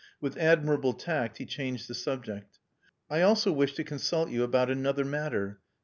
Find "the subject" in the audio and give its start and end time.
1.87-2.57